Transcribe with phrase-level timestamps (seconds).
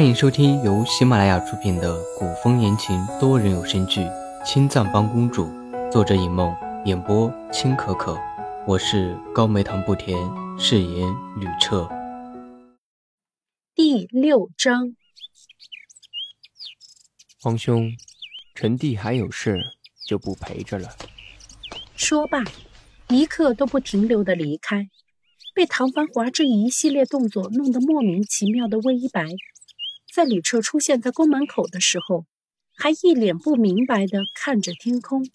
[0.00, 4.00] 欢迎收听由喜马拉雅出品的古风言情多人有声剧
[4.46, 5.44] 《青藏帮公主》，
[5.92, 8.16] 作者尹梦，演播青可可。
[8.66, 10.16] 我是高梅糖不甜，
[10.58, 11.06] 饰演
[11.36, 11.86] 吕彻。
[13.74, 14.96] 第六章，
[17.42, 17.92] 皇兄，
[18.54, 19.60] 臣弟还有事，
[20.08, 20.88] 就不陪着了。
[21.94, 22.42] 说罢，
[23.08, 24.88] 一刻都不停留的离开。
[25.54, 29.26] 被唐繁华这一系列动作弄得莫名其妙的魏一白。
[30.12, 32.26] 在吕彻出现在宫门口的时候，
[32.76, 35.28] 还一脸不明白的看着天空。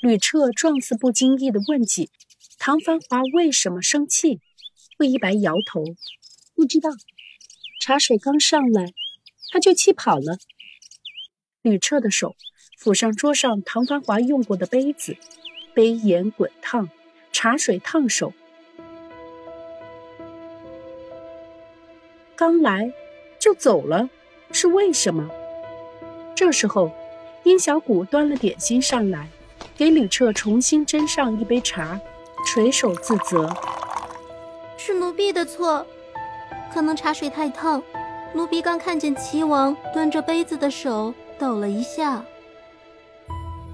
[0.00, 2.10] 吕彻状似不经意的问起
[2.60, 4.40] ：“唐繁华为什么生气？”
[4.98, 5.82] 魏一白摇头
[6.54, 6.90] ：“不知道。
[7.80, 8.92] 茶水刚上来，
[9.50, 10.38] 他就气跑了。”
[11.62, 12.36] 吕彻的手
[12.80, 15.16] 抚上桌上唐繁华用过的杯子，
[15.74, 16.88] 杯沿滚烫，
[17.32, 18.32] 茶水烫手。
[22.36, 22.92] 刚来。
[23.46, 24.10] 就走了，
[24.50, 25.30] 是为什么？
[26.34, 26.90] 这时候，
[27.44, 29.28] 殷小谷端了点心上来，
[29.76, 31.96] 给吕彻重新斟上一杯茶，
[32.44, 33.48] 垂手自责
[34.76, 35.86] ：“是奴婢的错，
[36.74, 37.80] 可能茶水太烫，
[38.34, 42.24] 奴婢刚看见齐王端着杯子的手抖了一下，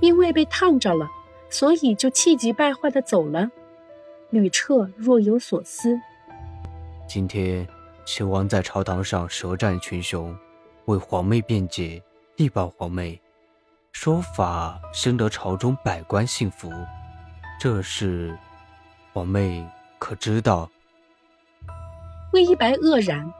[0.00, 1.08] 因为被烫着了，
[1.48, 3.50] 所以就气急败坏的走了。”
[4.28, 5.98] 吕彻若有所思
[7.08, 7.66] ：“今天。”
[8.04, 10.36] 齐王在朝堂上舌战群雄，
[10.86, 12.02] 为皇妹辩解，
[12.36, 13.20] 力保皇妹，
[13.92, 16.70] 说法深得朝中百官信服。
[17.60, 18.36] 这事，
[19.12, 19.64] 皇妹
[19.98, 20.68] 可知道？
[22.32, 23.32] 魏一白愕然。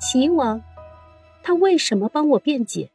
[0.00, 0.60] 秦王，
[1.42, 2.90] 他为什么帮我辩解？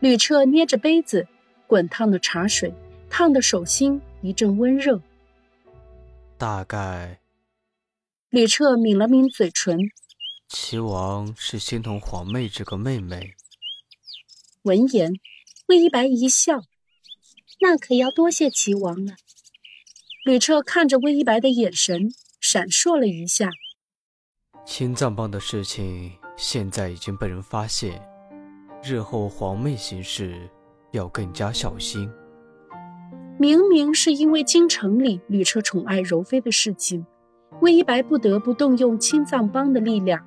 [0.00, 1.28] 吕彻捏着杯子，
[1.68, 2.74] 滚烫的茶水
[3.08, 5.00] 烫得手心一阵温热。
[6.36, 7.21] 大概。
[8.32, 9.78] 吕彻抿了抿嘴唇，
[10.48, 13.34] 齐王是心疼皇妹这个妹妹。
[14.62, 15.12] 闻言，
[15.66, 16.62] 魏一白一笑
[17.60, 19.16] ：“那可要多谢齐王了。”
[20.24, 23.50] 吕彻看着魏一白的眼神闪烁了一下。
[24.64, 28.02] 青藏帮的事情现在已经被人发现，
[28.82, 30.48] 日后皇妹行事
[30.92, 32.10] 要更加小心。
[33.38, 37.04] 明明是因为京城里吕彻宠爱柔妃的事情。
[37.60, 40.20] 魏一白不得不动用青藏帮的力量，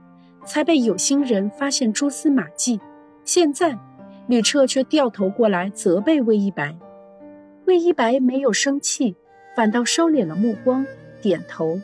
[0.45, 2.79] 才被有心人发现蛛丝马迹。
[3.23, 3.77] 现在，
[4.27, 6.77] 吕彻却掉头过来责备魏一白。
[7.65, 9.15] 魏一白没有生气，
[9.55, 10.85] 反倒收敛了目光，
[11.21, 11.79] 点头：“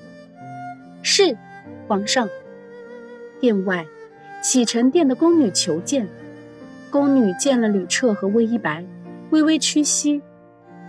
[1.01, 1.37] 是，
[1.87, 2.29] 皇上。”
[3.41, 3.85] 殿外，
[4.41, 6.07] 洗尘殿的宫女求见。
[6.91, 8.85] 宫女见了吕彻和魏一白，
[9.31, 10.21] 微微屈膝：“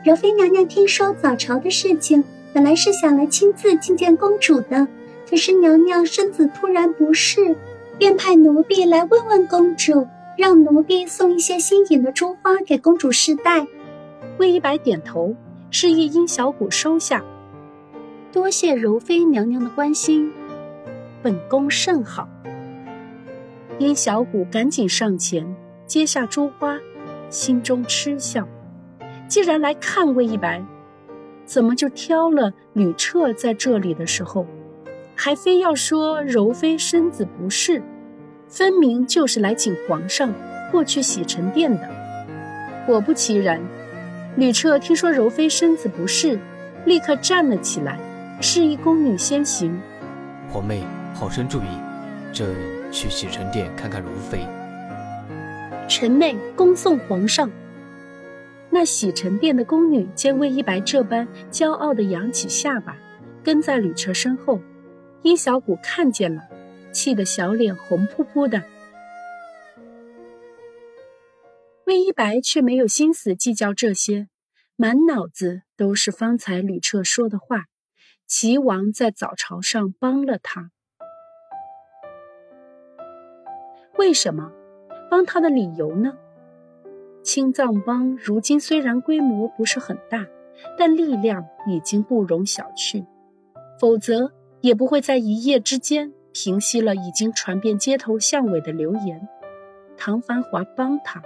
[0.04, 4.86] 柔妃娘娘听说早朝的事情。”本来是想来亲自觐见公主的，
[5.28, 7.56] 可是娘娘身子突然不适，
[7.98, 13.66] 便派奴婢来问问公主，让奴婢送一些新颖的珠花给公主试戴。
[14.38, 15.34] 魏一白点头，
[15.70, 17.24] 示意殷小谷收下。
[18.30, 20.30] 多谢柔妃娘娘的关心，
[21.22, 22.28] 本宫甚好。
[23.78, 26.78] 殷小谷赶紧上前接下珠花，
[27.30, 28.46] 心中嗤笑：
[29.26, 30.62] 既然来看魏一白。
[31.44, 34.46] 怎么就挑了吕彻在这里的时候，
[35.14, 37.82] 还非要说柔妃身子不适，
[38.48, 40.32] 分明就是来请皇上
[40.70, 41.88] 过去洗尘殿的。
[42.86, 43.60] 果不其然，
[44.36, 46.38] 吕彻听说柔妃身子不适，
[46.86, 47.98] 立刻站了起来，
[48.40, 49.78] 示意宫女先行。
[50.48, 50.82] 皇妹，
[51.14, 51.66] 好生注意，
[52.32, 52.48] 朕
[52.90, 54.46] 去洗尘殿看看柔妃。
[55.88, 57.50] 臣妹恭送皇上。
[58.74, 62.96] 那洗尘殿的宫女见魏一白这般骄傲地扬起下巴，
[63.44, 64.58] 跟在吕彻身后。
[65.20, 66.42] 殷小谷看见了，
[66.90, 68.62] 气得小脸红扑扑的。
[71.84, 74.28] 魏一白却没有心思计较这些，
[74.74, 77.66] 满脑子都是方才吕彻说的话。
[78.26, 80.70] 齐王在早朝上帮了他，
[83.98, 84.50] 为什么？
[85.10, 86.16] 帮他的理由呢？
[87.22, 90.26] 青藏帮如今虽然规模不是很大，
[90.76, 93.06] 但力量已经不容小觑，
[93.78, 99.28] 否则也不会在一夜之间平息了已经传遍街头巷尾的流言。
[99.96, 101.22] 唐繁华帮他，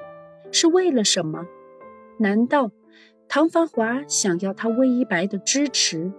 [0.53, 1.47] 是为了什么？
[2.19, 2.71] 难道
[3.27, 6.13] 唐繁华想要他魏一白的支持？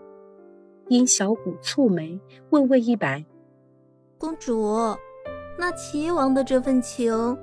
[0.88, 2.20] 殷小谷蹙眉
[2.50, 3.26] 问魏一白
[4.18, 4.74] ：“公主，
[5.60, 7.38] 那齐王的这份情，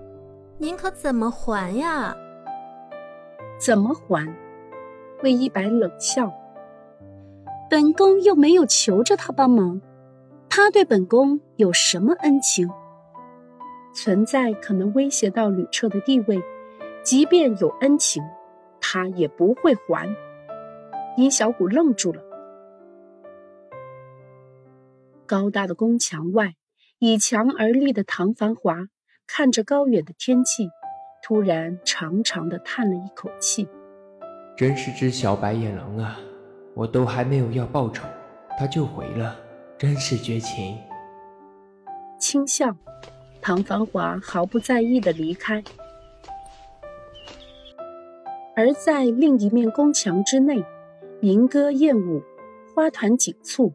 [0.59, 2.17] 您可怎么还呀？”
[3.59, 4.35] 怎么还？
[5.23, 6.33] 魏一白冷笑
[7.71, 9.81] ：“本宫又没有求着他帮忙，
[10.51, 12.69] 他对本宫有什么恩情？
[13.95, 16.43] 存在可能威胁到吕彻的地位，
[17.03, 18.23] 即便有恩情，
[18.81, 20.15] 他也不会还。
[21.17, 22.21] 殷小谷愣住了。
[25.27, 26.55] 高大的宫墙外，
[26.99, 28.77] 倚墙而立的唐繁华
[29.27, 30.69] 看着高远的天际，
[31.27, 33.67] 突然长长的叹了一口气
[34.59, 36.21] ：“真是只小白眼狼啊！
[36.75, 38.05] 我都还没有要报酬，
[38.59, 39.35] 他就回了，
[39.79, 40.77] 真是绝情。”
[42.21, 42.77] 轻笑，
[43.41, 45.65] 唐繁华毫不在意的离开。
[48.55, 50.63] 而在另一面宫墙之内，
[51.21, 52.23] 民歌燕舞，
[52.75, 53.73] 花团锦簇。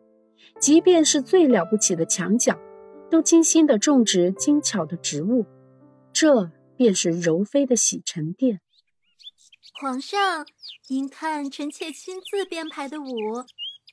[0.60, 2.56] 即便是最了不起的墙角，
[3.10, 5.48] 都精心的种植精巧的植物，
[6.13, 8.61] 这便是柔妃的洗尘殿。
[9.81, 10.45] 皇上，
[10.87, 13.43] 您看臣妾亲自编排的舞，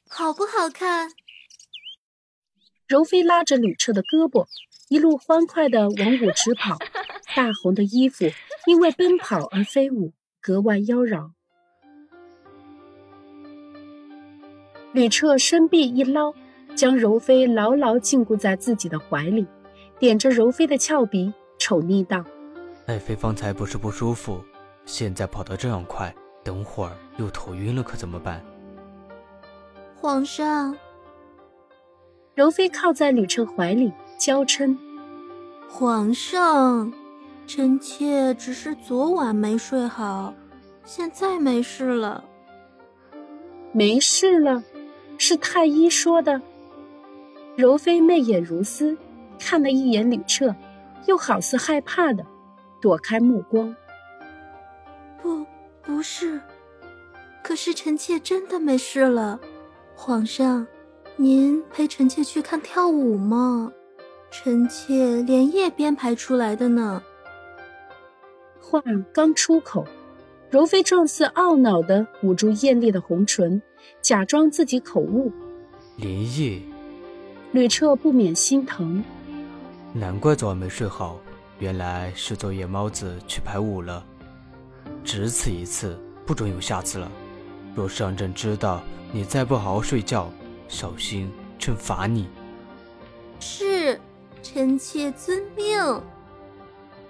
[0.08, 1.10] 好不好看？
[2.86, 4.46] 柔妃拉着吕彻的胳膊，
[4.88, 6.78] 一路欢快的往舞池跑，
[7.34, 8.24] 大红的衣服
[8.68, 11.32] 因为奔跑而飞舞，格外妖娆。
[14.92, 16.32] 吕彻身臂一捞。
[16.76, 19.46] 将柔妃牢牢禁锢在自己的怀里，
[19.98, 22.22] 点着柔妃的俏鼻，宠溺道
[22.86, 24.40] ：“爱妃方才不是不舒服，
[24.84, 28.40] 现在跑得这样快，等会儿又头晕了，可怎么办？”
[29.98, 30.76] 皇上，
[32.36, 34.76] 柔妃靠在吕彻怀里，娇嗔
[35.68, 36.92] ：“皇上，
[37.44, 40.32] 臣妾只是昨晚没睡好，
[40.84, 42.22] 现在没事了。”
[43.72, 44.62] 没事了，
[45.18, 46.40] 是太医说的。
[47.56, 48.96] 柔妃媚眼如丝，
[49.40, 50.54] 看了一眼吕彻，
[51.06, 52.24] 又好似害怕的
[52.80, 53.74] 躲开目光。
[55.22, 55.44] 不，
[55.82, 56.40] 不是，
[57.42, 59.40] 可是臣妾真的没事了。
[59.94, 60.66] 皇上，
[61.16, 63.72] 您陪臣妾去看跳舞吗？
[64.30, 67.02] 臣妾连夜编排出来的呢。
[68.60, 68.82] 话
[69.12, 69.86] 刚出口，
[70.50, 73.62] 柔妃状似懊恼的捂住艳丽的红唇，
[74.02, 75.32] 假装自己口误。
[75.96, 76.60] 连夜。
[77.52, 79.02] 吕彻不免心疼，
[79.94, 81.18] 难怪昨晚没睡好，
[81.58, 84.04] 原来是做夜猫子去排舞了。
[85.02, 87.10] 只此一次，不准有下次了。
[87.74, 88.82] 若是让朕知道
[89.12, 90.30] 你再不好好睡觉，
[90.68, 92.28] 小心朕罚你。
[93.38, 94.00] 是，
[94.42, 96.02] 臣妾遵命。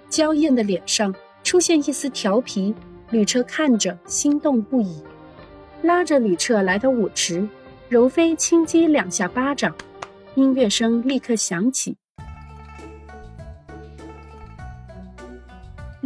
[0.09, 1.13] 娇艳的脸上
[1.43, 2.73] 出现一丝调皮，
[3.09, 5.01] 吕彻看着心动不已，
[5.81, 7.47] 拉着吕彻来到舞池，
[7.89, 9.73] 柔妃轻击两下巴掌。
[10.35, 11.97] 音乐声立刻响起，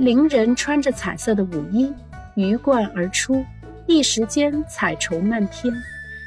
[0.02, 1.94] 伶人穿着彩色的舞衣
[2.34, 3.46] 鱼贯而出，
[3.86, 5.72] 一时间彩绸漫天，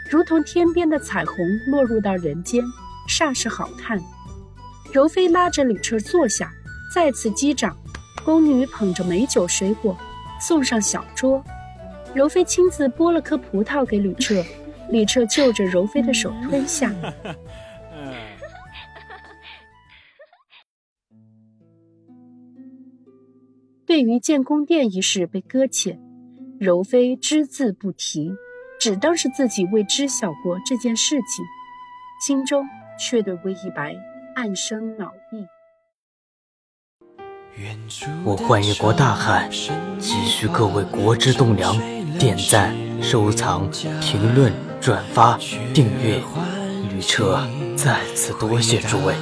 [0.09, 1.37] 如同天边的彩虹
[1.67, 2.63] 落入到人间，
[3.09, 4.01] 煞是好看。
[4.93, 6.53] 柔妃拉着吕彻坐下，
[6.95, 7.77] 再次击掌，
[8.25, 9.99] 宫女捧着美酒水果
[10.41, 11.43] 送上小桌，
[12.15, 14.41] 柔妃亲自剥了颗葡萄给吕彻，
[14.89, 16.93] 吕彻就着柔妃的手吞下。
[23.95, 26.01] 对于建宫殿一事被搁浅，
[26.59, 28.33] 柔妃只字不提，
[28.81, 31.45] 只当是自己未知晓过这件事情，
[32.21, 32.67] 心中
[32.99, 33.95] 却对魏一白
[34.35, 35.47] 暗生恼意。
[38.25, 39.49] 我幻一国大汉，
[40.01, 41.79] 急需各位国之栋梁
[42.19, 43.71] 点赞、收藏、
[44.01, 45.39] 评论、转发、
[45.73, 46.21] 订阅。
[46.91, 47.47] 吕彻，
[47.77, 49.15] 再次多谢诸位。